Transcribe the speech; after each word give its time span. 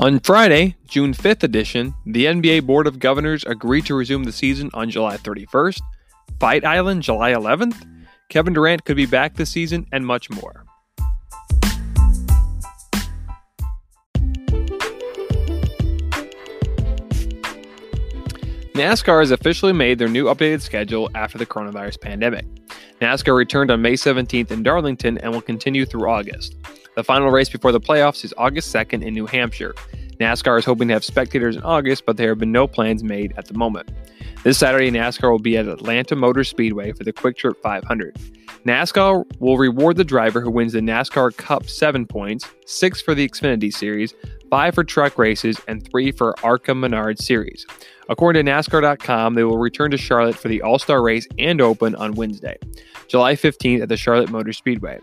On 0.00 0.18
Friday, 0.18 0.74
June 0.88 1.14
5th 1.14 1.44
edition, 1.44 1.94
the 2.04 2.24
NBA 2.24 2.66
Board 2.66 2.88
of 2.88 2.98
Governors 2.98 3.44
agreed 3.44 3.86
to 3.86 3.94
resume 3.94 4.24
the 4.24 4.32
season 4.32 4.68
on 4.74 4.90
July 4.90 5.16
31st, 5.16 5.80
Fight 6.40 6.64
Island 6.64 7.04
July 7.04 7.32
11th, 7.32 7.86
Kevin 8.28 8.52
Durant 8.52 8.84
could 8.84 8.96
be 8.96 9.06
back 9.06 9.36
this 9.36 9.50
season, 9.50 9.86
and 9.92 10.04
much 10.04 10.30
more. 10.30 10.64
NASCAR 18.74 19.20
has 19.20 19.30
officially 19.30 19.72
made 19.72 20.00
their 20.00 20.08
new 20.08 20.24
updated 20.24 20.60
schedule 20.60 21.08
after 21.14 21.38
the 21.38 21.46
coronavirus 21.46 22.00
pandemic. 22.00 22.44
NASCAR 23.00 23.36
returned 23.36 23.70
on 23.70 23.80
May 23.80 23.92
17th 23.92 24.50
in 24.50 24.64
Darlington 24.64 25.18
and 25.18 25.32
will 25.32 25.40
continue 25.40 25.86
through 25.86 26.10
August. 26.10 26.56
The 26.94 27.04
final 27.04 27.30
race 27.30 27.48
before 27.48 27.72
the 27.72 27.80
playoffs 27.80 28.24
is 28.24 28.32
August 28.38 28.72
2nd 28.72 29.02
in 29.04 29.14
New 29.14 29.26
Hampshire. 29.26 29.74
NASCAR 30.20 30.58
is 30.58 30.64
hoping 30.64 30.88
to 30.88 30.94
have 30.94 31.04
spectators 31.04 31.56
in 31.56 31.62
August, 31.62 32.06
but 32.06 32.16
there 32.16 32.28
have 32.28 32.38
been 32.38 32.52
no 32.52 32.68
plans 32.68 33.02
made 33.02 33.34
at 33.36 33.46
the 33.46 33.54
moment. 33.54 33.90
This 34.44 34.58
Saturday, 34.58 34.90
NASCAR 34.90 35.30
will 35.30 35.40
be 35.40 35.56
at 35.56 35.66
Atlanta 35.66 36.14
Motor 36.14 36.44
Speedway 36.44 36.92
for 36.92 37.02
the 37.02 37.12
QuikTrip 37.12 37.56
500. 37.62 38.16
NASCAR 38.64 39.24
will 39.40 39.58
reward 39.58 39.96
the 39.96 40.04
driver 40.04 40.40
who 40.40 40.50
wins 40.50 40.72
the 40.72 40.80
NASCAR 40.80 41.36
Cup 41.36 41.68
7 41.68 42.06
points, 42.06 42.48
6 42.66 43.00
for 43.02 43.14
the 43.14 43.28
Xfinity 43.28 43.72
Series, 43.72 44.14
5 44.48 44.74
for 44.74 44.84
truck 44.84 45.18
races, 45.18 45.60
and 45.66 45.86
3 45.90 46.12
for 46.12 46.34
ARCA 46.44 46.74
Menard 46.74 47.18
Series. 47.18 47.66
According 48.08 48.46
to 48.46 48.52
NASCAR.com, 48.52 49.34
they 49.34 49.44
will 49.44 49.58
return 49.58 49.90
to 49.90 49.96
Charlotte 49.96 50.36
for 50.36 50.48
the 50.48 50.62
All 50.62 50.78
Star 50.78 51.02
Race 51.02 51.26
and 51.38 51.60
Open 51.60 51.94
on 51.96 52.12
Wednesday, 52.12 52.56
July 53.08 53.34
15th 53.34 53.82
at 53.82 53.88
the 53.88 53.96
Charlotte 53.96 54.30
Motor 54.30 54.52
Speedway. 54.52 55.00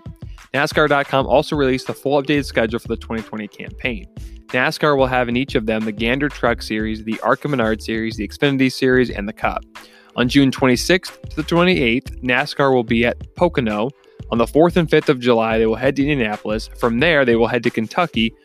NASCAR.com 0.54 1.28
also 1.28 1.56
released 1.56 1.88
the 1.88 1.94
full 1.94 2.22
updated 2.22 2.46
schedule 2.46 2.80
for 2.80 2.90
the 2.90 2.98
2020 2.98 3.48
campaign. 3.48 4.06
NASCAR 4.48 4.98
will 4.98 5.08
have 5.08 5.30
in 5.30 5.38
each 5.38 5.56
of 5.56 5.66
them 5.66 5.86
the 5.86 5.94
Gander 5.94 6.28
Truck 6.28 6.62
Series, 6.62 7.06
the 7.06 7.18
ARCA 7.22 7.48
Menard 7.48 7.82
Series, 7.82 8.18
the 8.18 8.28
Xfinity 8.28 8.70
Series, 8.70 9.10
and 9.10 9.30
the 9.30 9.34
Cup. 9.34 9.64
On 10.18 10.28
June 10.28 10.52
26th 10.52 11.30
to 11.30 11.36
the 11.38 11.44
28th, 11.44 12.22
NASCAR 12.22 12.74
will 12.74 12.84
be 12.84 13.06
at 13.06 13.34
Pocono. 13.36 13.90
On 14.30 14.38
the 14.38 14.46
4th 14.46 14.76
and 14.76 14.90
5th 14.90 15.08
of 15.08 15.22
July, 15.22 15.58
they 15.58 15.66
will 15.66 15.76
head 15.76 15.96
to 15.96 16.02
Indianapolis. 16.06 16.68
From 16.78 17.00
there, 17.00 17.24
they 17.24 17.38
will 17.38 17.48
head 17.48 17.64
to 17.64 17.70
Kentucky 17.70 18.36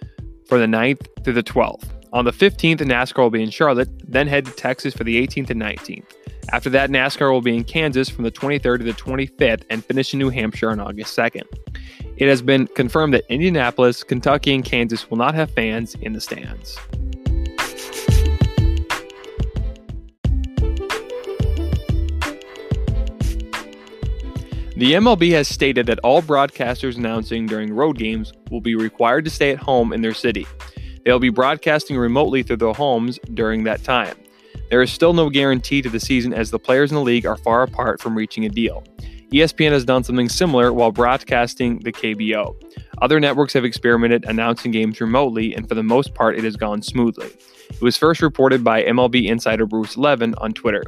for 0.47 0.59
the 0.59 0.67
9th 0.67 1.25
through 1.25 1.33
the 1.33 1.43
12th. 1.43 1.89
On 2.13 2.25
the 2.25 2.31
15th, 2.31 2.79
NASCAR 2.79 3.19
will 3.19 3.31
be 3.31 3.43
in 3.43 3.51
Charlotte, 3.51 3.89
then 4.09 4.29
head 4.29 4.47
to 4.47 4.53
Texas 4.53 4.95
for 4.95 5.03
the 5.03 5.27
18th 5.27 5.51
and 5.51 5.61
19th. 5.61 6.05
After 6.53 6.71
that, 6.71 6.91
NASCAR 6.91 7.33
will 7.33 7.41
be 7.41 7.57
in 7.57 7.65
Kansas 7.65 8.09
from 8.09 8.23
the 8.23 8.31
23rd 8.31 8.79
to 8.79 8.85
the 8.85 8.93
25th 8.93 9.65
and 9.71 9.85
finish 9.85 10.13
in 10.13 10.21
New 10.21 10.31
Hampshire 10.31 10.71
on 10.71 10.79
August 10.79 11.17
2nd. 11.17 11.43
It 12.17 12.29
has 12.29 12.43
been 12.43 12.67
confirmed 12.69 13.15
that 13.15 13.25
Indianapolis, 13.29 14.03
Kentucky, 14.03 14.55
and 14.55 14.65
Kansas 14.65 15.11
will 15.11 15.19
not 15.19 15.35
have 15.35 15.51
fans 15.51 15.95
in 16.01 16.13
the 16.13 16.21
stands. 16.21 16.79
The 24.77 24.93
MLB 24.93 25.31
has 25.33 25.49
stated 25.49 25.87
that 25.87 26.01
all 26.01 26.21
broadcasters 26.21 26.99
announcing 26.99 27.47
during 27.47 27.73
road 27.73 27.97
games 27.97 28.35
will 28.51 28.61
be 28.61 28.75
required 28.75 29.25
to 29.25 29.31
stay 29.31 29.51
at 29.53 29.59
home 29.59 29.91
in 29.95 30.03
their 30.03 30.13
city. 30.13 30.47
They 31.03 31.13
will 31.13 31.19
be 31.19 31.31
broadcasting 31.31 31.97
remotely 31.97 32.43
through 32.43 32.59
their 32.59 32.75
homes 32.75 33.19
during 33.33 33.65
that 33.65 33.85
time. 33.85 34.17
There 34.69 34.83
is 34.83 34.93
still 34.93 35.15
no 35.15 35.31
guarantee 35.31 35.81
to 35.81 35.89
the 35.89 35.99
season 36.01 36.35
as 36.35 36.51
the 36.51 36.59
players 36.59 36.91
in 36.91 36.97
the 36.97 37.01
league 37.01 37.25
are 37.25 37.39
far 37.39 37.63
apart 37.63 38.03
from 38.03 38.19
reaching 38.19 38.45
a 38.45 38.51
deal. 38.51 38.85
ESPN 39.33 39.73
has 39.73 39.85
done 39.85 40.05
something 40.05 40.29
similar 40.29 40.73
while 40.73 40.93
broadcasting 40.93 41.81
the 41.81 41.93
KBO. 41.93 42.55
Other 43.03 43.19
networks 43.19 43.53
have 43.55 43.65
experimented 43.65 44.25
announcing 44.25 44.71
games 44.71 45.01
remotely, 45.01 45.55
and 45.55 45.69
for 45.69 45.75
the 45.75 45.83
most 45.83 46.15
part, 46.15 46.39
it 46.39 46.45
has 46.45 46.57
gone 46.57 46.81
smoothly. 46.81 47.31
It 47.69 47.83
was 47.83 47.97
first 47.97 48.23
reported 48.23 48.63
by 48.63 48.85
MLB 48.85 49.27
insider 49.27 49.67
Bruce 49.67 49.97
Levine 49.97 50.35
on 50.39 50.53
Twitter. 50.53 50.85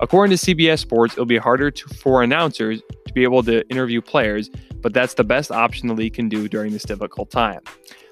According 0.00 0.36
to 0.36 0.54
CBS 0.54 0.80
Sports, 0.80 1.14
it'll 1.14 1.24
be 1.24 1.38
harder 1.38 1.70
to, 1.70 1.88
for 1.94 2.22
announcers 2.22 2.82
to 3.06 3.12
be 3.14 3.22
able 3.22 3.42
to 3.44 3.66
interview 3.68 4.02
players, 4.02 4.50
but 4.82 4.92
that's 4.92 5.14
the 5.14 5.24
best 5.24 5.50
option 5.50 5.88
the 5.88 5.94
league 5.94 6.14
can 6.14 6.28
do 6.28 6.46
during 6.46 6.72
this 6.72 6.84
difficult 6.84 7.30
time. 7.30 7.60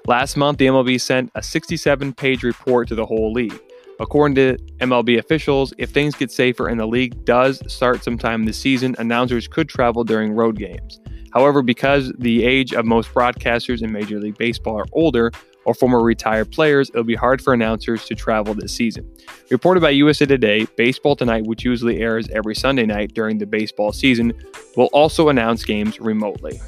Last 0.07 0.37
month, 0.37 0.57
the 0.57 0.67
MLB 0.67 0.99
sent 0.99 1.31
a 1.35 1.43
67 1.43 2.13
page 2.13 2.43
report 2.43 2.87
to 2.87 2.95
the 2.95 3.05
whole 3.05 3.31
league. 3.31 3.61
According 3.99 4.35
to 4.35 4.57
MLB 4.79 5.17
officials, 5.17 5.73
if 5.77 5.89
things 5.89 6.15
get 6.15 6.31
safer 6.31 6.67
and 6.67 6.79
the 6.79 6.85
league 6.85 7.25
does 7.25 7.61
start 7.71 8.03
sometime 8.03 8.45
this 8.45 8.57
season, 8.57 8.95
announcers 8.99 9.47
could 9.47 9.67
travel 9.67 10.03
during 10.03 10.33
road 10.33 10.57
games. 10.57 10.99
However, 11.33 11.61
because 11.61 12.11
the 12.19 12.45
age 12.45 12.73
of 12.73 12.85
most 12.85 13.13
broadcasters 13.13 13.81
in 13.81 13.91
Major 13.91 14.19
League 14.19 14.37
Baseball 14.37 14.79
are 14.79 14.85
older 14.91 15.31
or 15.65 15.73
former 15.73 16.01
retired 16.01 16.51
players, 16.51 16.89
it'll 16.89 17.03
be 17.03 17.15
hard 17.15 17.41
for 17.41 17.53
announcers 17.53 18.05
to 18.05 18.15
travel 18.15 18.53
this 18.53 18.73
season. 18.73 19.11
Reported 19.49 19.81
by 19.81 19.89
USA 19.89 20.25
Today, 20.25 20.65
Baseball 20.77 21.15
Tonight, 21.15 21.45
which 21.45 21.65
usually 21.65 21.99
airs 21.99 22.29
every 22.29 22.55
Sunday 22.55 22.85
night 22.85 23.13
during 23.13 23.37
the 23.37 23.45
baseball 23.45 23.91
season, 23.91 24.31
will 24.77 24.89
also 24.93 25.29
announce 25.29 25.65
games 25.65 25.99
remotely. 25.99 26.61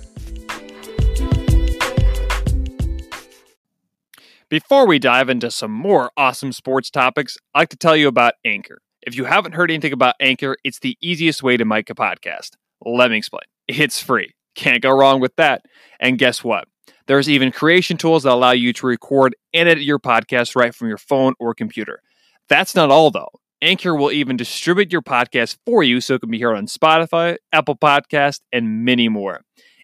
Before 4.50 4.88
we 4.88 4.98
dive 4.98 5.30
into 5.30 5.52
some 5.52 5.70
more 5.70 6.10
awesome 6.18 6.54
sports 6.54 6.90
topics, 6.90 7.38
I'd 7.54 7.60
like 7.60 7.70
to 7.70 7.78
tell 7.78 7.96
you 7.96 8.08
about 8.08 8.34
Anchor. 8.44 8.82
If 9.04 9.16
you 9.16 9.26
haven't 9.26 9.52
heard 9.52 9.70
anything 9.70 9.94
about 9.94 10.16
Anchor, 10.20 10.58
it's 10.64 10.80
the 10.80 10.98
easiest 11.04 11.44
way 11.44 11.56
to 11.56 11.66
make 11.66 11.92
a 11.92 11.94
podcast. 11.94 12.54
Let 12.84 13.12
me 13.12 13.18
explain. 13.18 13.44
It's 13.68 14.02
free. 14.02 14.34
Can't 14.56 14.82
go 14.82 14.90
wrong 14.90 15.20
with 15.20 15.36
that. 15.36 15.62
And 16.00 16.18
guess 16.18 16.44
what? 16.44 16.68
There's 17.06 17.30
even 17.30 17.52
creation 17.52 17.96
tools 17.96 18.24
that 18.24 18.34
allow 18.34 18.50
you 18.50 18.74
to 18.74 18.88
record 18.88 19.36
and 19.54 19.70
edit 19.70 19.84
your 19.84 20.00
podcast 20.00 20.56
right 20.56 20.74
from 20.74 20.88
your 20.88 20.98
phone 20.98 21.36
or 21.40 21.54
computer. 21.54 22.02
That's 22.48 22.74
not 22.74 22.90
all, 22.90 23.12
though. 23.12 23.30
Anchor 23.62 23.94
will 23.94 24.12
even 24.12 24.36
distribute 24.36 24.92
your 24.92 25.04
podcast 25.04 25.58
for 25.64 25.84
you 25.84 26.02
so 26.02 26.16
it 26.16 26.22
can 26.22 26.32
be 26.32 26.42
heard 26.42 26.56
on 26.56 26.66
Spotify, 26.66 27.38
Apple 27.52 27.76
Podcast, 27.76 28.42
and 28.52 28.84
many 28.84 29.10
more. 29.10 29.42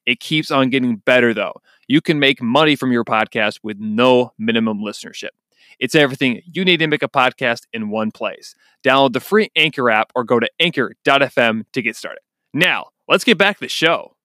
It 0.08 0.20
keeps 0.20 0.50
on 0.50 0.70
getting 0.70 0.98
better, 0.98 1.34
though. 1.36 1.54
You 1.88 2.02
can 2.02 2.18
make 2.20 2.42
money 2.42 2.76
from 2.76 2.92
your 2.92 3.04
podcast 3.04 3.60
with 3.62 3.78
no 3.80 4.34
minimum 4.40 4.80
listenership. 4.80 5.30
It's 5.78 5.94
everything 5.94 6.42
you 6.52 6.66
need 6.66 6.78
to 6.78 6.88
make 6.88 7.04
a 7.04 7.08
podcast 7.08 7.68
in 7.74 7.90
one 7.90 8.12
place. 8.12 8.56
Download 8.84 9.14
the 9.14 9.20
free 9.20 9.52
Anchor 9.56 9.92
app 9.92 10.12
or 10.16 10.24
go 10.24 10.40
to 10.40 10.50
anchor.fm 10.60 11.66
to 11.74 11.82
get 11.84 11.96
started. 11.96 12.22
Now, 12.56 12.88
let's 13.08 13.24
get 13.24 13.38
back 13.38 13.58
to 13.58 13.66
the 13.66 13.70
show. 13.70 14.16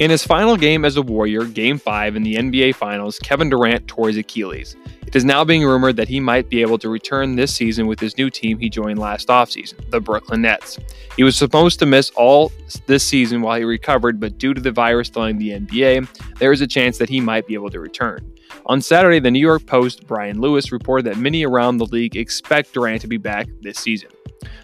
In 0.00 0.10
his 0.10 0.24
final 0.24 0.56
game 0.56 0.84
as 0.84 0.96
a 0.96 1.02
Warrior, 1.02 1.44
Game 1.44 1.78
5 1.78 2.16
in 2.16 2.22
the 2.24 2.36
NBA 2.36 2.74
Finals, 2.74 3.18
Kevin 3.18 3.50
Durant 3.50 3.86
tore 3.86 4.08
his 4.08 4.16
Achilles. 4.16 4.74
It 5.10 5.16
is 5.16 5.24
now 5.24 5.44
being 5.44 5.64
rumored 5.64 5.96
that 5.96 6.06
he 6.06 6.20
might 6.20 6.48
be 6.48 6.62
able 6.62 6.78
to 6.78 6.88
return 6.88 7.34
this 7.34 7.52
season 7.52 7.88
with 7.88 7.98
his 7.98 8.16
new 8.16 8.30
team 8.30 8.60
he 8.60 8.70
joined 8.70 9.00
last 9.00 9.26
offseason, 9.26 9.90
the 9.90 10.00
Brooklyn 10.00 10.42
Nets. 10.42 10.78
He 11.16 11.24
was 11.24 11.36
supposed 11.36 11.80
to 11.80 11.86
miss 11.86 12.10
all 12.10 12.52
this 12.86 13.02
season 13.02 13.42
while 13.42 13.58
he 13.58 13.64
recovered, 13.64 14.20
but 14.20 14.38
due 14.38 14.54
to 14.54 14.60
the 14.60 14.70
virus 14.70 15.10
delaying 15.10 15.38
the 15.38 15.50
NBA, 15.50 16.06
there 16.38 16.52
is 16.52 16.60
a 16.60 16.66
chance 16.68 16.96
that 16.98 17.08
he 17.08 17.20
might 17.20 17.48
be 17.48 17.54
able 17.54 17.70
to 17.70 17.80
return. 17.80 18.32
On 18.66 18.80
Saturday, 18.80 19.18
the 19.18 19.32
New 19.32 19.40
York 19.40 19.66
Post, 19.66 20.06
Brian 20.06 20.40
Lewis, 20.40 20.70
reported 20.70 21.06
that 21.06 21.16
many 21.16 21.44
around 21.44 21.78
the 21.78 21.86
league 21.86 22.16
expect 22.16 22.72
Durant 22.72 23.00
to 23.00 23.08
be 23.08 23.16
back 23.16 23.48
this 23.62 23.78
season. 23.78 24.10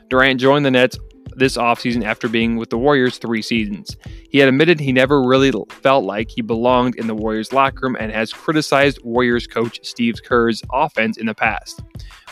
Durant 0.09 0.41
joined 0.41 0.65
the 0.65 0.71
Nets 0.71 0.97
this 1.37 1.57
offseason 1.57 2.05
after 2.05 2.29
being 2.29 2.57
with 2.57 2.71
the 2.71 2.79
Warriors 2.79 3.19
three 3.19 3.43
seasons. 3.43 3.97
He 4.31 4.39
had 4.39 4.49
admitted 4.49 4.81
he 4.81 4.93
never 4.93 5.23
really 5.23 5.53
felt 5.71 6.05
like 6.05 6.31
he 6.31 6.43
belonged 6.43 6.97
in 6.97 7.07
the 7.07 7.15
Warriors 7.15 7.53
locker 7.53 7.87
room 7.87 7.97
and 7.99 8.11
has 8.13 8.33
criticized 8.33 9.03
Warriors 9.03 9.47
coach 9.47 9.81
Steve 9.83 10.17
Kerr's 10.25 10.63
offense 10.73 11.17
in 11.17 11.27
the 11.27 11.35
past. 11.35 11.83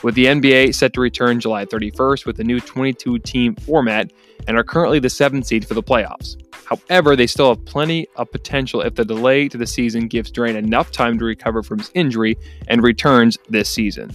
With 0.03 0.15
the 0.15 0.27
NBA 0.27 0.75
set 0.75 0.93
to 0.95 1.01
return 1.01 1.41
July 1.41 1.65
31st 1.65 2.27
with 2.27 2.39
a 2.41 2.45
new 2.45 2.61
22 2.61 3.19
team 3.21 3.55
format 3.55 4.13
and 4.47 4.57
are 4.57 4.65
currently 4.65 4.99
the 4.99 5.09
seventh 5.09 5.47
seed 5.47 5.67
for 5.67 5.75
the 5.75 5.83
playoffs. 5.83 6.37
However, 6.65 7.15
they 7.17 7.27
still 7.27 7.49
have 7.49 7.65
plenty 7.65 8.07
of 8.17 8.31
potential 8.31 8.81
if 8.81 8.95
the 8.95 9.05
delay 9.05 9.49
to 9.49 9.59
the 9.59 9.67
season 9.67 10.09
gives 10.09 10.31
Durant 10.31 10.57
enough 10.57 10.91
time 10.91 11.19
to 11.19 11.25
recover 11.25 11.63
from 11.63 11.79
his 11.79 11.91
injury 11.95 12.37
and 12.69 12.83
returns 12.83 13.39
this 13.49 13.69
season. 13.69 14.11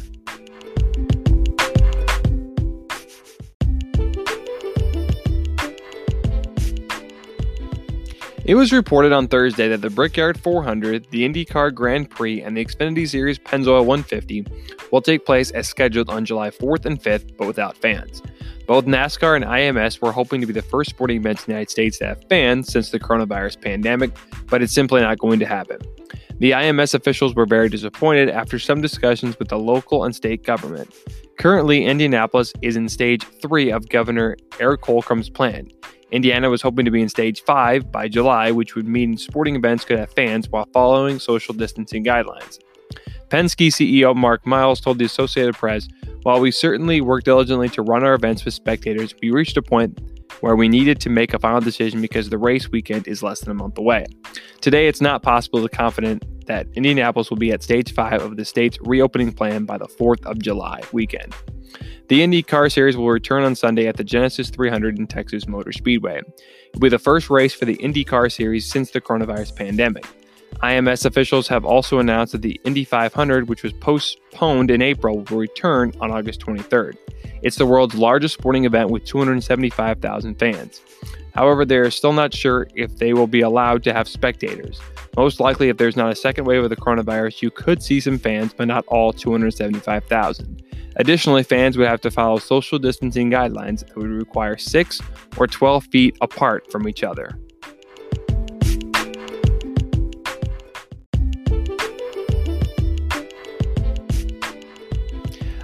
It 8.50 8.56
was 8.56 8.74
reported 8.74 9.12
on 9.12 9.28
Thursday 9.28 9.68
that 9.68 9.82
the 9.82 9.92
Brickyard 9.92 10.40
400, 10.40 11.12
the 11.12 11.22
IndyCar 11.22 11.72
Grand 11.72 12.10
Prix, 12.10 12.42
and 12.42 12.58
the 12.58 12.66
Xfinity 12.66 13.08
Series 13.08 13.38
Pennzoil 13.38 13.86
150 13.86 14.44
will 14.92 15.04
take 15.04 15.24
place 15.24 15.52
as 15.52 15.68
scheduled 15.68 16.10
on 16.10 16.26
July 16.26 16.50
4th 16.50 16.88
and 16.88 17.00
5th, 17.00 17.38
but 17.38 17.46
without 17.46 17.78
fans. 17.78 18.24
Both 18.66 18.86
NASCAR 18.86 19.36
and 19.36 19.46
IMS 19.46 20.02
were 20.02 20.12
hoping 20.12 20.42
to 20.42 20.48
be 20.48 20.54
the 20.54 20.64
first 20.64 20.90
sporting 20.90 21.18
events 21.18 21.44
in 21.44 21.46
the 21.46 21.52
United 21.52 21.70
States 21.70 22.00
to 22.00 22.08
have 22.08 22.24
fans 22.28 22.74
since 22.74 22.90
the 22.90 23.00
coronavirus 23.00 23.62
pandemic, 23.62 24.18
but 24.48 24.64
it's 24.64 24.74
simply 24.74 25.02
not 25.02 25.20
going 25.20 25.38
to 25.38 25.46
happen. 25.46 25.78
The 26.40 26.50
IMS 26.50 26.96
officials 26.96 27.36
were 27.36 27.46
very 27.46 27.70
disappointed 27.70 28.30
after 28.30 28.58
some 28.58 28.82
discussions 28.82 29.38
with 29.38 29.50
the 29.50 29.60
local 29.60 30.06
and 30.06 30.16
state 30.16 30.44
government. 30.44 30.92
Currently, 31.38 31.86
Indianapolis 31.86 32.52
is 32.64 32.76
in 32.76 32.90
stage 32.90 33.24
three 33.44 33.72
of 33.72 33.90
Governor 33.90 34.38
Eric 34.60 34.82
Holcomb's 34.82 35.30
plan. 35.30 35.70
Indiana 36.12 36.50
was 36.50 36.62
hoping 36.62 36.86
to 36.86 36.92
be 36.92 37.02
in 37.02 37.10
stage 37.10 37.42
five 37.44 37.92
by 37.92 38.08
July, 38.08 38.52
which 38.52 38.76
would 38.76 38.88
mean 38.88 39.18
sporting 39.18 39.56
events 39.56 39.86
could 39.86 40.00
have 40.00 40.12
fans 40.14 40.50
while 40.50 40.68
following 40.74 41.20
social 41.20 41.54
distancing 41.54 42.04
guidelines. 42.04 42.60
Penske 43.30 43.68
CEO 43.68 44.16
Mark 44.16 44.46
Miles 44.46 44.82
told 44.82 44.98
the 44.98 45.06
Associated 45.06 45.56
Press 45.56 45.88
While 46.24 46.40
we 46.40 46.50
certainly 46.52 47.00
work 47.00 47.24
diligently 47.24 47.70
to 47.70 47.84
run 47.84 48.04
our 48.04 48.16
events 48.16 48.44
with 48.44 48.56
spectators, 48.56 49.14
we 49.22 49.30
reached 49.30 49.56
a 49.58 49.62
point 49.62 50.00
where 50.42 50.56
we 50.56 50.68
needed 50.68 51.00
to 51.02 51.10
make 51.10 51.34
a 51.34 51.40
final 51.40 51.62
decision 51.62 52.02
because 52.02 52.30
the 52.30 52.38
race 52.38 52.70
weekend 52.70 53.08
is 53.08 53.22
less 53.22 53.42
than 53.42 53.52
a 53.52 53.54
month 53.54 53.78
away. 53.78 54.06
Today, 54.62 54.88
it's 54.88 55.02
not 55.02 55.24
possible 55.24 55.62
to 55.62 55.70
confident 55.70 56.24
that 56.48 56.68
Indianapolis 56.74 57.30
will 57.30 57.38
be 57.38 57.52
at 57.52 57.62
stage 57.62 57.94
five 57.94 58.22
of 58.22 58.38
the 58.38 58.46
state's 58.46 58.78
reopening 58.82 59.32
plan 59.32 59.66
by 59.66 59.78
the 59.78 59.88
4th 59.88 60.26
of 60.26 60.40
July 60.40 60.82
weekend. 60.92 61.34
The 62.08 62.24
Indy 62.24 62.42
Car 62.42 62.70
Series 62.70 62.98
will 62.98 63.10
return 63.10 63.44
on 63.44 63.54
Sunday 63.54 63.88
at 63.88 63.98
the 63.98 64.04
Genesys 64.04 64.52
300 64.52 64.98
in 64.98 65.06
Texas 65.06 65.48
Motor 65.48 65.72
Speedway. 65.72 66.18
It 66.18 66.26
will 66.74 66.80
be 66.80 66.90
the 66.90 66.98
first 66.98 67.30
race 67.30 67.54
for 67.54 67.66
the 67.66 67.76
Indy 67.76 68.04
Car 68.04 68.30
Series 68.30 68.66
since 68.66 68.90
the 68.90 69.00
coronavirus 69.00 69.56
pandemic. 69.56 70.06
IMS 70.64 71.06
officials 71.06 71.48
have 71.48 71.64
also 71.64 72.00
announced 72.00 72.34
that 72.34 72.42
the 72.42 72.60
Indy 72.66 72.84
500, 72.84 73.48
which 73.48 73.64
was 73.64 73.74
postponed 73.74 74.72
in 74.72 74.82
April, 74.82 75.20
will 75.20 75.38
return 75.38 75.94
on 76.02 76.12
August 76.12 76.42
23rd. 76.42 76.98
It's 77.42 77.56
the 77.56 77.66
world's 77.66 77.96
largest 77.96 78.34
sporting 78.34 78.66
event 78.66 78.90
with 78.90 79.06
275,000 79.06 80.36
fans. 80.36 80.82
However, 81.34 81.64
they 81.64 81.78
are 81.78 81.92
still 81.92 82.14
not 82.14 82.34
sure 82.34 82.68
if 82.76 82.98
they 82.98 83.14
will 83.14 83.28
be 83.28 83.42
allowed 83.42 83.84
to 83.84 83.94
have 83.94 84.08
spectators. 84.08 84.82
Most 85.16 85.40
likely, 85.40 85.70
if 85.70 85.78
there's 85.78 85.96
not 85.96 86.12
a 86.12 86.16
second 86.16 86.46
wave 86.46 86.64
of 86.64 86.70
the 86.70 86.76
coronavirus, 86.76 87.42
you 87.42 87.52
could 87.52 87.82
see 87.82 88.00
some 88.00 88.18
fans, 88.18 88.54
but 88.54 88.68
not 88.68 88.86
all 88.88 89.14
275,000. 89.14 90.64
Additionally, 90.96 91.44
fans 91.44 91.78
would 91.78 91.88
have 91.88 92.02
to 92.02 92.12
follow 92.12 92.38
social 92.40 92.78
distancing 92.78 93.32
guidelines 93.32 93.88
that 93.88 93.96
would 93.96 94.10
require 94.10 94.58
6 94.58 95.02
or 95.38 95.48
12 95.48 95.86
feet 95.86 96.18
apart 96.20 96.70
from 96.72 96.88
each 96.88 97.04
other. 97.04 97.40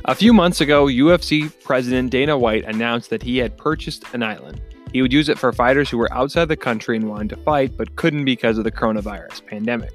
A 0.08 0.14
few 0.14 0.34
months 0.34 0.62
ago, 0.62 0.86
UFC 0.86 1.52
President 1.64 2.12
Dana 2.12 2.38
White 2.38 2.64
announced 2.66 3.10
that 3.10 3.24
he 3.24 3.40
had 3.40 3.58
purchased 3.58 4.04
an 4.14 4.22
island. 4.22 4.62
He 4.94 5.02
would 5.02 5.12
use 5.12 5.30
it 5.30 5.40
for 5.40 5.52
fighters 5.52 5.90
who 5.90 5.98
were 5.98 6.14
outside 6.14 6.46
the 6.46 6.56
country 6.56 6.96
and 6.96 7.10
wanted 7.10 7.30
to 7.30 7.38
fight 7.38 7.76
but 7.76 7.96
couldn't 7.96 8.24
because 8.24 8.60
of 8.60 8.66
the 8.66 8.72
coronavirus 8.72 9.44
pandemic. 9.48 9.92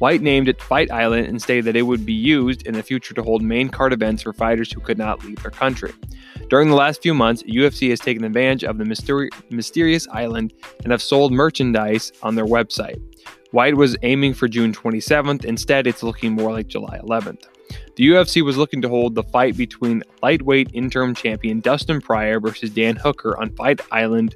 White 0.00 0.22
named 0.22 0.48
it 0.48 0.60
Fight 0.60 0.90
Island 0.90 1.28
and 1.28 1.40
stated 1.40 1.66
that 1.66 1.76
it 1.76 1.82
would 1.82 2.04
be 2.04 2.12
used 2.12 2.66
in 2.66 2.74
the 2.74 2.82
future 2.82 3.14
to 3.14 3.22
hold 3.22 3.42
main 3.42 3.68
card 3.68 3.92
events 3.92 4.24
for 4.24 4.32
fighters 4.32 4.72
who 4.72 4.80
could 4.80 4.98
not 4.98 5.24
leave 5.24 5.40
their 5.40 5.52
country. 5.52 5.92
During 6.50 6.68
the 6.68 6.74
last 6.74 7.00
few 7.00 7.14
months, 7.14 7.44
UFC 7.44 7.90
has 7.90 8.00
taken 8.00 8.24
advantage 8.24 8.64
of 8.64 8.78
the 8.78 8.84
mysteri- 8.84 9.30
mysterious 9.50 10.08
island 10.08 10.52
and 10.82 10.90
have 10.90 11.00
sold 11.00 11.32
merchandise 11.32 12.10
on 12.24 12.34
their 12.34 12.44
website. 12.44 13.00
White 13.52 13.76
was 13.76 13.96
aiming 14.02 14.34
for 14.34 14.48
June 14.48 14.72
27th, 14.72 15.44
instead, 15.44 15.86
it's 15.86 16.02
looking 16.02 16.32
more 16.32 16.50
like 16.50 16.66
July 16.66 16.98
11th. 17.04 17.44
The 17.96 18.08
UFC 18.08 18.42
was 18.42 18.56
looking 18.56 18.82
to 18.82 18.88
hold 18.88 19.14
the 19.14 19.22
fight 19.22 19.56
between 19.56 20.02
lightweight 20.22 20.70
interim 20.72 21.14
champion 21.14 21.60
Dustin 21.60 22.00
Poirier 22.00 22.40
versus 22.40 22.70
Dan 22.70 22.96
Hooker 22.96 23.38
on 23.38 23.54
Fight 23.54 23.80
Island 23.92 24.34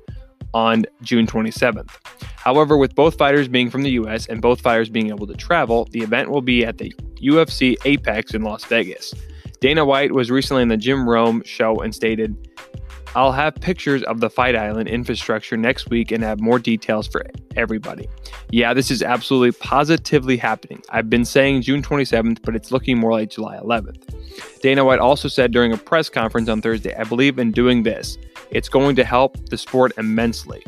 on 0.54 0.84
June 1.02 1.26
27th. 1.26 1.90
However, 2.36 2.76
with 2.76 2.94
both 2.94 3.18
fighters 3.18 3.48
being 3.48 3.68
from 3.68 3.82
the 3.82 3.90
US 3.90 4.26
and 4.26 4.40
both 4.40 4.60
fighters 4.60 4.88
being 4.88 5.08
able 5.08 5.26
to 5.26 5.34
travel, 5.34 5.88
the 5.90 6.00
event 6.00 6.30
will 6.30 6.40
be 6.40 6.64
at 6.64 6.78
the 6.78 6.92
UFC 7.20 7.76
Apex 7.84 8.32
in 8.32 8.42
Las 8.42 8.64
Vegas. 8.64 9.12
Dana 9.60 9.84
White 9.84 10.12
was 10.12 10.30
recently 10.30 10.62
in 10.62 10.68
the 10.68 10.76
Jim 10.76 11.08
Rome 11.08 11.42
show 11.44 11.80
and 11.80 11.94
stated, 11.94 12.47
I'll 13.14 13.32
have 13.32 13.54
pictures 13.56 14.02
of 14.02 14.20
the 14.20 14.30
Fight 14.30 14.54
Island 14.54 14.88
infrastructure 14.88 15.56
next 15.56 15.90
week 15.90 16.12
and 16.12 16.22
have 16.22 16.40
more 16.40 16.58
details 16.58 17.06
for 17.06 17.24
everybody. 17.56 18.08
Yeah, 18.50 18.74
this 18.74 18.90
is 18.90 19.02
absolutely 19.02 19.52
positively 19.52 20.36
happening. 20.36 20.82
I've 20.90 21.08
been 21.08 21.24
saying 21.24 21.62
June 21.62 21.82
27th, 21.82 22.40
but 22.42 22.54
it's 22.54 22.70
looking 22.70 22.98
more 22.98 23.12
like 23.12 23.30
July 23.30 23.56
11th. 23.56 24.60
Dana 24.60 24.84
White 24.84 25.00
also 25.00 25.28
said 25.28 25.52
during 25.52 25.72
a 25.72 25.76
press 25.76 26.08
conference 26.08 26.48
on 26.48 26.60
Thursday, 26.60 26.94
I 26.94 27.04
believe 27.04 27.38
in 27.38 27.50
doing 27.50 27.82
this. 27.82 28.18
It's 28.50 28.68
going 28.68 28.96
to 28.96 29.04
help 29.04 29.36
the 29.48 29.58
sport 29.58 29.92
immensely. 29.98 30.62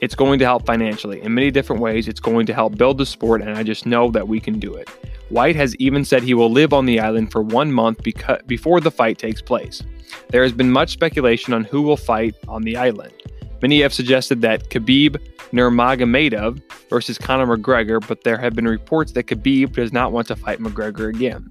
It's 0.00 0.14
going 0.14 0.38
to 0.40 0.44
help 0.44 0.66
financially. 0.66 1.22
In 1.22 1.34
many 1.34 1.50
different 1.50 1.80
ways, 1.80 2.08
it's 2.08 2.20
going 2.20 2.46
to 2.46 2.54
help 2.54 2.76
build 2.76 2.98
the 2.98 3.06
sport, 3.06 3.40
and 3.40 3.50
I 3.56 3.62
just 3.62 3.86
know 3.86 4.10
that 4.10 4.26
we 4.26 4.40
can 4.40 4.58
do 4.58 4.74
it. 4.74 4.90
White 5.32 5.56
has 5.56 5.74
even 5.76 6.04
said 6.04 6.22
he 6.22 6.34
will 6.34 6.50
live 6.50 6.74
on 6.74 6.84
the 6.84 7.00
island 7.00 7.32
for 7.32 7.40
one 7.40 7.72
month 7.72 8.02
beca- 8.02 8.46
before 8.46 8.80
the 8.80 8.90
fight 8.90 9.16
takes 9.16 9.40
place. 9.40 9.82
There 10.28 10.42
has 10.42 10.52
been 10.52 10.70
much 10.70 10.90
speculation 10.90 11.54
on 11.54 11.64
who 11.64 11.80
will 11.80 11.96
fight 11.96 12.34
on 12.48 12.60
the 12.60 12.76
island. 12.76 13.14
Many 13.62 13.80
have 13.80 13.94
suggested 13.94 14.42
that 14.42 14.68
Khabib 14.68 15.16
Nurmagomedov 15.54 16.60
versus 16.90 17.16
Conor 17.16 17.56
McGregor, 17.56 18.06
but 18.06 18.24
there 18.24 18.36
have 18.36 18.54
been 18.54 18.68
reports 18.68 19.12
that 19.12 19.24
Khabib 19.24 19.72
does 19.72 19.90
not 19.90 20.12
want 20.12 20.28
to 20.28 20.36
fight 20.36 20.58
McGregor 20.58 21.08
again. 21.08 21.48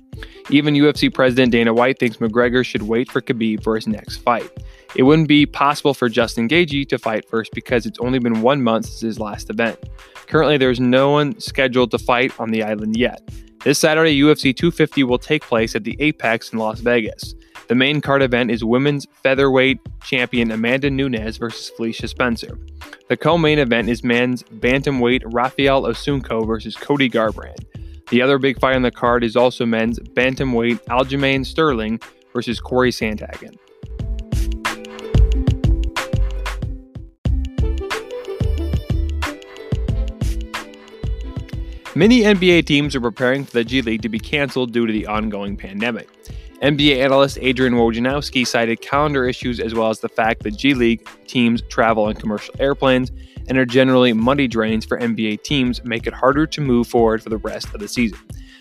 Even 0.51 0.75
UFC 0.75 1.12
President 1.12 1.51
Dana 1.51 1.74
White 1.74 1.98
thinks 1.98 2.18
McGregor 2.18 2.63
should 2.63 2.83
wait 2.83 3.12
for 3.12 3.19
Khabib 3.19 3.63
for 3.63 3.74
his 3.74 3.88
next 3.88 4.18
fight. 4.18 4.51
It 4.94 5.04
wouldn't 5.04 5.28
be 5.28 5.48
possible 5.48 5.95
for 5.95 6.07
Justin 6.07 6.48
Gaethje 6.48 6.88
to 6.89 7.00
fight 7.00 7.28
first 7.28 7.51
because 7.54 7.88
it's 7.88 7.98
only 7.98 8.19
been 8.19 8.44
one 8.44 8.62
month 8.62 8.86
since 8.86 9.01
his 9.01 9.19
last 9.19 9.50
event. 9.50 9.80
Currently, 10.28 10.57
there's 10.57 10.80
no 10.80 11.10
one 11.10 11.39
scheduled 11.39 11.89
to 11.89 11.98
fight 11.98 12.31
on 12.39 12.51
the 12.51 12.62
island 12.62 12.95
yet. 12.95 13.28
This 13.63 13.77
Saturday, 13.77 14.19
UFC 14.19 14.55
250 14.55 15.03
will 15.03 15.19
take 15.19 15.43
place 15.43 15.75
at 15.75 15.83
the 15.83 15.95
Apex 15.99 16.51
in 16.51 16.57
Las 16.57 16.79
Vegas. 16.79 17.35
The 17.67 17.75
main 17.75 18.01
card 18.01 18.23
event 18.23 18.49
is 18.49 18.63
women's 18.63 19.05
featherweight 19.21 19.77
champion 20.03 20.49
Amanda 20.49 20.89
Nunes 20.89 21.37
versus 21.37 21.69
Felicia 21.69 22.07
Spencer. 22.07 22.57
The 23.07 23.17
co-main 23.17 23.59
event 23.59 23.87
is 23.87 24.03
men's 24.03 24.41
bantamweight 24.41 25.21
Raphael 25.25 25.83
Assunção 25.83 26.47
versus 26.47 26.75
Cody 26.75 27.07
Garbrandt. 27.07 27.63
The 28.09 28.23
other 28.23 28.39
big 28.39 28.59
fight 28.59 28.75
on 28.75 28.81
the 28.81 28.89
card 28.89 29.23
is 29.23 29.35
also 29.35 29.67
men's 29.67 29.99
bantamweight 29.99 30.83
Aljamain 30.85 31.45
Sterling 31.45 31.99
versus 32.33 32.59
Cory 32.59 32.91
Sandhagen. 32.91 33.55
Many 41.93 42.21
NBA 42.21 42.65
teams 42.65 42.95
are 42.95 43.01
preparing 43.01 43.43
for 43.43 43.51
the 43.51 43.65
G 43.65 43.81
League 43.81 44.01
to 44.03 44.07
be 44.07 44.17
canceled 44.17 44.71
due 44.71 44.88
to 44.88 44.93
the 44.93 45.07
ongoing 45.07 45.57
pandemic. 45.57 46.07
NBA 46.61 47.03
analyst 47.03 47.38
Adrian 47.41 47.73
Wojnarowski 47.73 48.47
cited 48.47 48.79
calendar 48.79 49.27
issues 49.27 49.59
as 49.59 49.73
well 49.73 49.89
as 49.89 49.99
the 49.99 50.07
fact 50.07 50.43
that 50.43 50.51
G 50.51 50.73
League 50.73 51.05
teams 51.27 51.61
travel 51.63 52.06
on 52.06 52.13
commercial 52.13 52.56
airplanes 52.59 53.11
and 53.49 53.57
are 53.57 53.66
generally 53.66 54.13
money 54.13 54.47
drains 54.47 54.85
for 54.85 54.97
NBA 54.99 55.44
teams, 55.44 55.83
make 55.83 56.07
it 56.07 56.13
harder 56.13 56.47
to 56.47 56.61
move 56.61 56.87
forward 56.87 57.21
for 57.21 57.30
the 57.30 57.39
rest 57.39 57.73
of 57.73 57.81
the 57.81 57.89
season. 57.89 58.19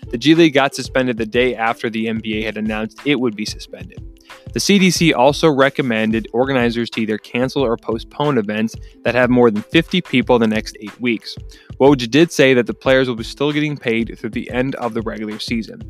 The 0.09 0.17
G 0.17 0.35
League 0.35 0.53
got 0.53 0.75
suspended 0.75 1.15
the 1.15 1.25
day 1.25 1.55
after 1.55 1.89
the 1.89 2.07
NBA 2.07 2.43
had 2.43 2.57
announced 2.57 2.99
it 3.05 3.17
would 3.17 3.37
be 3.37 3.45
suspended. 3.45 4.10
The 4.53 4.59
CDC 4.59 5.13
also 5.15 5.49
recommended 5.49 6.27
organizers 6.33 6.89
to 6.91 7.01
either 7.01 7.17
cancel 7.17 7.63
or 7.63 7.77
postpone 7.77 8.37
events 8.37 8.75
that 9.03 9.15
have 9.15 9.29
more 9.29 9.49
than 9.49 9.63
50 9.63 10.01
people 10.01 10.35
in 10.35 10.41
the 10.41 10.47
next 10.47 10.77
eight 10.81 10.99
weeks. 10.99 11.35
Woj 11.79 12.09
did 12.09 12.31
say 12.31 12.53
that 12.53 12.67
the 12.67 12.73
players 12.73 13.07
will 13.07 13.15
be 13.15 13.23
still 13.23 13.51
getting 13.51 13.77
paid 13.77 14.17
through 14.19 14.31
the 14.31 14.49
end 14.51 14.75
of 14.75 14.93
the 14.93 15.01
regular 15.01 15.39
season. 15.39 15.81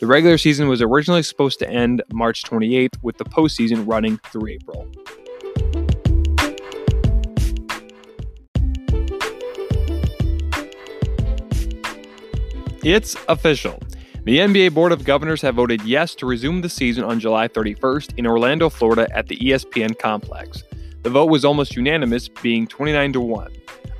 The 0.00 0.06
regular 0.06 0.38
season 0.38 0.68
was 0.68 0.82
originally 0.82 1.22
supposed 1.22 1.58
to 1.60 1.70
end 1.70 2.02
March 2.12 2.42
28th, 2.42 3.02
with 3.02 3.18
the 3.18 3.24
postseason 3.24 3.86
running 3.86 4.18
through 4.18 4.48
April. 4.48 4.88
It's 12.84 13.16
official. 13.28 13.80
The 14.28 14.40
NBA 14.40 14.74
Board 14.74 14.92
of 14.92 15.04
Governors 15.04 15.40
have 15.40 15.54
voted 15.54 15.80
yes 15.84 16.14
to 16.16 16.26
resume 16.26 16.60
the 16.60 16.68
season 16.68 17.02
on 17.02 17.18
July 17.18 17.48
31st 17.48 18.18
in 18.18 18.26
Orlando, 18.26 18.68
Florida 18.68 19.08
at 19.16 19.26
the 19.26 19.38
ESPN 19.38 19.98
complex. 19.98 20.64
The 21.02 21.08
vote 21.08 21.30
was 21.30 21.46
almost 21.46 21.74
unanimous, 21.74 22.28
being 22.28 22.66
29 22.66 23.14
to 23.14 23.22
1. 23.22 23.52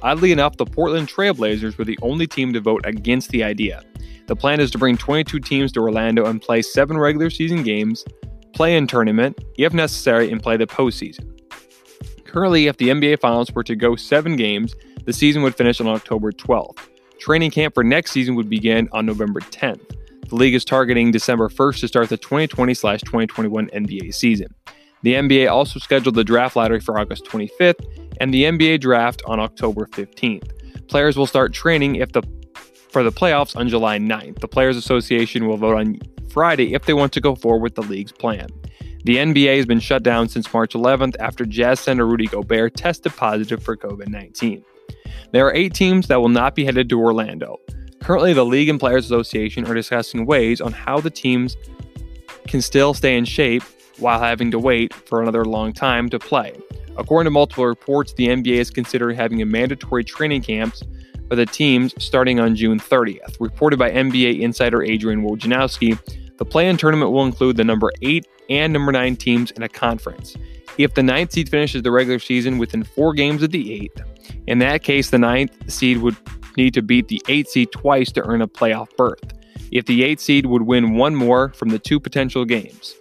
Oddly 0.02 0.30
enough, 0.30 0.58
the 0.58 0.66
Portland 0.66 1.08
Trailblazers 1.08 1.78
were 1.78 1.87
the 1.87 1.99
only 2.02 2.26
team 2.26 2.52
to 2.52 2.61
vote 2.61 2.85
against 2.85 3.30
the 3.30 3.42
idea. 3.42 3.82
The 4.26 4.37
plan 4.37 4.61
is 4.61 4.70
to 4.73 4.78
bring 4.78 4.99
22 4.99 5.40
teams 5.40 5.73
to 5.73 5.80
Orlando 5.80 6.26
and 6.26 6.42
play 6.42 6.61
seven 6.61 6.99
regular 6.99 7.30
season 7.30 7.62
games, 7.62 8.04
play 8.52 8.76
in 8.76 8.87
tournament, 8.87 9.42
if 9.56 9.73
necessary, 9.73 10.30
and 10.30 10.42
play 10.42 10.58
the 10.58 10.66
postseason. 10.66 11.40
Currently, 12.26 12.66
if 12.66 12.76
the 12.76 12.90
NBA 12.90 13.20
Finals 13.20 13.50
were 13.52 13.64
to 13.64 13.75
go 13.75 13.97
seven 13.97 14.37
games, 14.37 14.76
the 15.06 15.12
season 15.14 15.40
would 15.40 15.56
finish 15.56 15.80
on 15.80 15.87
October 15.87 16.32
12th. 16.32 16.80
Training 17.18 17.50
camp 17.50 17.73
for 17.73 17.82
next 17.82 18.11
season 18.11 18.35
would 18.35 18.50
begin 18.50 18.90
on 18.92 19.06
November 19.06 19.40
10th. 19.40 19.94
The 20.28 20.35
league 20.35 20.54
is 20.54 20.64
targeting 20.64 21.11
December 21.11 21.49
1st 21.49 21.80
to 21.80 21.88
start 21.88 22.11
the 22.11 22.18
2020 22.18 22.75
2021 22.75 23.68
NBA 23.68 24.12
season. 24.12 24.54
The 25.02 25.14
NBA 25.14 25.50
also 25.50 25.78
scheduled 25.78 26.16
the 26.16 26.25
draft 26.25 26.54
lottery 26.54 26.80
for 26.80 26.99
August 26.99 27.25
25th 27.25 27.87
and 28.20 28.35
the 28.35 28.44
NBA 28.44 28.80
draft 28.80 29.23
on 29.26 29.40
October 29.40 29.87
15th. 29.87 30.50
Players 30.88 31.16
will 31.16 31.26
start 31.26 31.54
training 31.54 31.97
if 31.97 32.12
the 32.12 32.23
for 32.90 33.02
the 33.02 33.12
playoffs 33.12 33.56
on 33.56 33.68
July 33.70 33.99
9th. 33.99 34.40
The 34.40 34.49
Players 34.49 34.76
Association 34.76 35.47
will 35.47 35.56
vote 35.56 35.76
on 35.76 35.99
Friday 36.30 36.75
if 36.75 36.85
they 36.85 36.94
want 36.94 37.12
to 37.14 37.20
go 37.23 37.35
forward 37.35 37.62
with 37.62 37.75
the 37.75 37.82
league's 37.82 38.12
plan. 38.12 38.49
The 39.04 39.16
NBA 39.16 39.56
has 39.56 39.66
been 39.66 39.80
shut 39.80 40.02
down 40.02 40.28
since 40.28 40.52
March 40.52 40.75
11th 40.75 41.16
after 41.20 41.47
Jazz 41.47 41.80
center 41.80 42.06
Rudy 42.06 42.26
Gobert 42.26 42.76
tested 42.76 43.16
positive 43.16 43.62
for 43.62 43.78
COVID 43.78 44.08
19. 44.08 44.62
There 45.32 45.47
are 45.47 45.54
eight 45.54 45.73
teams 45.73 46.08
that 46.08 46.20
will 46.20 46.28
not 46.28 46.54
be 46.54 46.66
headed 46.66 46.90
to 46.90 47.00
Orlando. 47.00 47.58
Currently, 48.00 48.33
the 48.33 48.45
League 48.45 48.69
and 48.69 48.81
Players 48.81 49.05
Association 49.05 49.67
are 49.67 49.75
discussing 49.75 50.25
ways 50.25 50.61
on 50.61 50.73
how 50.73 51.00
the 51.00 51.11
teams 51.11 51.57
can 52.47 52.62
still 52.62 52.95
stay 52.95 53.17
in 53.17 53.25
shape 53.25 53.62
while 53.99 54.21
having 54.21 54.50
to 54.50 54.59
wait 54.59 54.95
for 54.95 55.21
another 55.21 55.45
long 55.45 55.73
time 55.73 56.09
to 56.09 56.19
play. 56.19 56.55
According 56.97 57.26
to 57.26 57.31
multiple 57.31 57.67
reports, 57.67 58.12
the 58.14 58.28
NBA 58.28 58.59
is 58.59 58.71
considering 58.71 59.17
having 59.17 59.43
a 59.43 59.47
mandatory 59.47 60.05
training 60.05 60.43
camps 60.43 60.83
for 61.28 61.37
the 61.37 61.47
teams 61.47 61.95
starting 62.02 62.40
on 62.40 62.57
June 62.57 62.81
30th. 62.81 63.37
Reported 63.40 63.78
by 63.78 63.90
NBA 63.90 64.40
insider 64.40 64.83
Adrian 64.83 65.23
Wojnarowski, 65.23 65.99
the 66.38 66.45
play-in 66.45 66.76
tournament 66.76 67.12
will 67.12 67.25
include 67.25 67.57
the 67.57 67.64
number 67.64 67.90
8 68.02 68.26
and 68.49 68.73
number 68.73 68.93
9 68.93 69.17
teams 69.17 69.50
in 69.52 69.62
a 69.62 69.69
conference. 69.69 70.37
If 70.78 70.95
the 70.95 71.02
ninth 71.02 71.33
seed 71.33 71.49
finishes 71.49 71.83
the 71.83 71.90
regular 71.90 72.21
season 72.21 72.57
within 72.57 72.85
four 72.85 73.12
games 73.12 73.43
of 73.43 73.50
the 73.50 73.75
eighth, 73.75 74.00
in 74.47 74.61
that 74.61 74.85
case, 74.85 75.11
the 75.11 75.19
ninth 75.19 75.71
seed 75.71 75.99
would 75.99 76.17
need 76.58 76.74
to 76.74 76.82
beat 76.82 77.08
the 77.08 77.22
8 77.28 77.48
seed 77.48 77.72
twice 77.72 78.12
to 78.12 78.28
earn 78.28 78.42
a 78.42 78.48
playoff 78.48 78.94
berth. 78.96 79.32
If 79.72 79.86
the 79.86 80.04
8 80.04 80.20
seed 80.20 80.46
would 80.46 80.62
win 80.62 80.96
one 80.96 81.14
more 81.14 81.50
from 81.54 81.70
the 81.70 81.78
two 81.78 81.98
potential 81.98 82.44
games. 82.44 82.94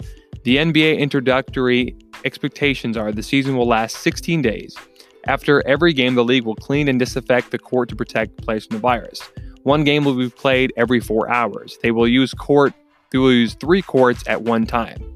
The 0.43 0.57
NBA 0.57 0.97
introductory 0.99 1.97
expectations 2.23 2.95
are 2.95 3.11
the 3.11 3.23
season 3.23 3.57
will 3.57 3.67
last 3.67 3.97
16 3.97 4.41
days. 4.41 4.77
After 5.25 5.65
every 5.67 5.91
game, 5.91 6.15
the 6.15 6.23
league 6.23 6.45
will 6.45 6.55
clean 6.55 6.87
and 6.87 6.97
disinfect 6.97 7.51
the 7.51 7.59
court 7.59 7.89
to 7.89 7.95
protect 7.97 8.37
players 8.37 8.65
from 8.65 8.77
the 8.77 8.81
virus. 8.81 9.21
One 9.63 9.83
game 9.83 10.05
will 10.05 10.15
be 10.15 10.29
played 10.29 10.71
every 10.77 11.01
four 11.01 11.29
hours. 11.29 11.77
They 11.83 11.91
will 11.91 12.07
use 12.07 12.33
court. 12.33 12.73
They 13.11 13.17
will 13.17 13.33
use 13.33 13.55
three 13.55 13.81
courts 13.81 14.23
at 14.27 14.43
one 14.43 14.65
time. 14.65 15.13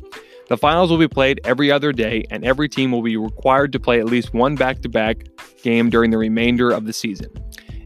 The 0.49 0.57
finals 0.57 0.91
will 0.91 0.97
be 0.97 1.07
played 1.07 1.39
every 1.45 1.71
other 1.71 1.93
day, 1.93 2.25
and 2.29 2.43
every 2.43 2.67
team 2.67 2.91
will 2.91 3.01
be 3.01 3.15
required 3.15 3.71
to 3.71 3.79
play 3.79 4.01
at 4.01 4.07
least 4.07 4.33
one 4.33 4.55
back 4.55 4.81
to 4.81 4.89
back 4.89 5.23
game 5.63 5.89
during 5.89 6.11
the 6.11 6.17
remainder 6.17 6.71
of 6.71 6.83
the 6.83 6.91
season. 6.91 7.31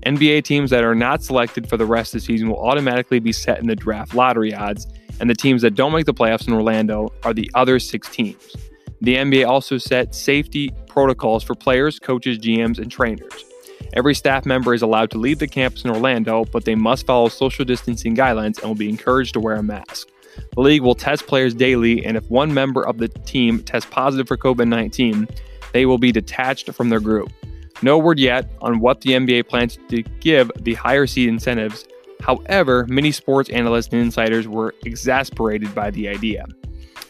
NBA 0.06 0.44
teams 0.44 0.70
that 0.70 0.84
are 0.84 0.94
not 0.94 1.24
selected 1.24 1.68
for 1.68 1.78
the 1.78 1.86
rest 1.86 2.14
of 2.14 2.22
the 2.22 2.26
season 2.26 2.50
will 2.50 2.64
automatically 2.64 3.20
be 3.20 3.32
set 3.32 3.60
in 3.60 3.68
the 3.68 3.76
draft 3.76 4.14
lottery 4.14 4.54
odds, 4.54 4.88
and 5.20 5.30
the 5.30 5.34
teams 5.34 5.64
that 5.64 5.74
don't 5.74 5.92
make 5.92 6.06
the 6.06 6.14
playoffs 6.14 6.48
in 6.48 6.54
Orlando 6.54 7.12
are 7.24 7.34
the 7.34 7.50
other 7.56 7.80
six 7.80 8.08
teams. 8.10 8.56
The 9.02 9.16
NBA 9.16 9.48
also 9.48 9.78
set 9.78 10.14
safety 10.14 10.72
protocols 10.88 11.44
for 11.44 11.56
players, 11.56 12.00
coaches, 12.00 12.38
GMs, 12.38 12.78
and 12.78 12.92
trainers. 12.92 13.46
Every 13.94 14.14
staff 14.14 14.46
member 14.46 14.74
is 14.74 14.82
allowed 14.82 15.10
to 15.12 15.18
leave 15.18 15.40
the 15.40 15.48
campus 15.48 15.84
in 15.84 15.90
Orlando, 15.90 16.46
but 16.46 16.66
they 16.66 16.76
must 16.76 17.06
follow 17.06 17.30
social 17.30 17.66
distancing 17.66 18.16
guidelines 18.16 18.60
and 18.60 18.68
will 18.68 18.76
be 18.76 18.90
encouraged 18.90 19.34
to 19.34 19.40
wear 19.40 19.56
a 19.56 19.64
mask. 19.64 20.10
The 20.54 20.62
league 20.62 20.82
will 20.82 20.96
test 20.96 21.28
players 21.28 21.54
daily, 21.54 22.06
and 22.06 22.16
if 22.16 22.30
one 22.30 22.54
member 22.54 22.86
of 22.86 22.98
the 23.00 23.08
team 23.08 23.64
tests 23.64 23.90
positive 23.90 24.28
for 24.28 24.38
COVID 24.38 24.68
19, 24.68 25.28
they 25.74 25.86
will 25.86 25.98
be 25.98 26.12
detached 26.12 26.72
from 26.74 26.90
their 26.90 27.00
group. 27.00 27.32
No 27.82 27.98
word 27.98 28.20
yet 28.20 28.50
on 28.62 28.80
what 28.80 29.02
the 29.02 29.12
NBA 29.12 29.48
plans 29.48 29.78
to 29.90 30.02
give 30.20 30.52
the 30.60 30.74
higher 30.76 31.06
seed 31.08 31.30
incentives. 31.30 31.86
However, 32.22 32.86
many 32.88 33.12
sports 33.12 33.50
analysts 33.50 33.90
and 33.92 34.02
insiders 34.02 34.48
were 34.48 34.74
exasperated 34.86 35.76
by 35.76 35.92
the 35.92 36.08
idea. 36.08 36.46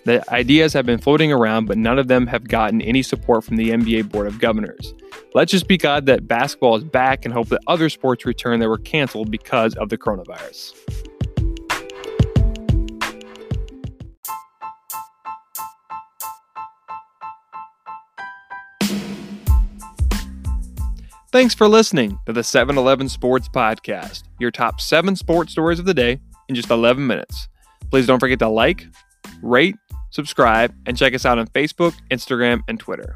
The 0.05 0.27
ideas 0.31 0.73
have 0.73 0.85
been 0.85 0.99
floating 0.99 1.31
around, 1.31 1.65
but 1.65 1.77
none 1.77 1.97
of 1.97 2.07
them 2.07 2.27
have 2.27 2.47
gotten 2.47 2.81
any 2.81 3.01
support 3.01 3.43
from 3.43 3.55
the 3.55 3.71
NBA 3.71 4.11
Board 4.11 4.27
of 4.27 4.39
Governors. 4.39 4.93
Let's 5.33 5.51
just 5.51 5.67
be 5.67 5.77
glad 5.77 6.05
that 6.05 6.27
basketball 6.27 6.75
is 6.75 6.83
back 6.83 7.25
and 7.25 7.33
hope 7.33 7.49
that 7.49 7.61
other 7.67 7.89
sports 7.89 8.25
return 8.25 8.59
that 8.59 8.69
were 8.69 8.77
canceled 8.77 9.31
because 9.31 9.73
of 9.75 9.89
the 9.89 9.97
coronavirus. 9.97 10.73
Thanks 21.35 21.53
for 21.53 21.67
listening 21.67 22.17
to 22.27 22.31
the 22.31 22.45
7 22.45 22.77
Eleven 22.77 23.09
Sports 23.09 23.49
Podcast, 23.49 24.23
your 24.39 24.51
top 24.51 24.79
seven 24.79 25.17
sports 25.17 25.51
stories 25.51 25.79
of 25.79 25.85
the 25.85 25.93
day 25.93 26.17
in 26.47 26.55
just 26.55 26.69
11 26.69 27.05
minutes. 27.05 27.49
Please 27.91 28.07
don't 28.07 28.21
forget 28.21 28.39
to 28.39 28.47
like, 28.47 28.87
rate, 29.41 29.75
subscribe, 30.11 30.73
and 30.85 30.95
check 30.95 31.13
us 31.13 31.25
out 31.25 31.37
on 31.37 31.47
Facebook, 31.47 31.93
Instagram, 32.09 32.61
and 32.69 32.79
Twitter. 32.79 33.13